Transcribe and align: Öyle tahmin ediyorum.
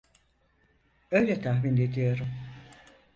Öyle 1.11 1.41
tahmin 1.41 1.77
ediyorum. 1.77 2.27